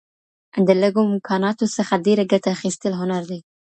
د 0.67 0.69
لږو 0.81 1.01
امکاناتو 1.11 1.65
څخه 1.75 2.01
ډېره 2.05 2.23
ګټه 2.31 2.49
اخيستل 2.55 2.91
هنر 3.01 3.23
دی. 3.29 3.39